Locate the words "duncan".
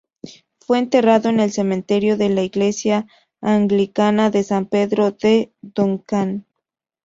5.61-6.47